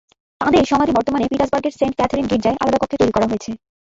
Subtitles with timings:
[0.41, 3.51] তাঁদের সমাধি বর্তমানে পিটার্সবার্গের সেন্ট ক্যাথরিন গির্জায় আলাদা কক্ষে তৈরি করা হয়েছে।